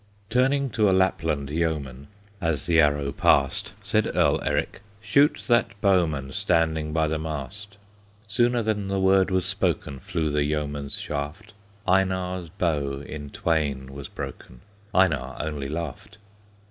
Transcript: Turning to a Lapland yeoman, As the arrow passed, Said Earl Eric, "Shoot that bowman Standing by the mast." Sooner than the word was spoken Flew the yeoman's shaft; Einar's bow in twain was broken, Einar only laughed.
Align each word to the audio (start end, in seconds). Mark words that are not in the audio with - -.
Turning 0.31 0.67
to 0.71 0.89
a 0.89 0.93
Lapland 0.93 1.51
yeoman, 1.51 2.07
As 2.41 2.65
the 2.65 2.79
arrow 2.81 3.11
passed, 3.11 3.73
Said 3.83 4.09
Earl 4.15 4.39
Eric, 4.43 4.81
"Shoot 4.99 5.43
that 5.45 5.79
bowman 5.79 6.33
Standing 6.33 6.91
by 6.91 7.07
the 7.07 7.19
mast." 7.19 7.77
Sooner 8.27 8.63
than 8.63 8.87
the 8.87 8.99
word 8.99 9.29
was 9.29 9.45
spoken 9.45 9.99
Flew 9.99 10.31
the 10.31 10.43
yeoman's 10.43 10.99
shaft; 10.99 11.53
Einar's 11.87 12.49
bow 12.49 13.01
in 13.01 13.29
twain 13.29 13.93
was 13.93 14.07
broken, 14.07 14.61
Einar 14.91 15.35
only 15.39 15.69
laughed. 15.69 16.17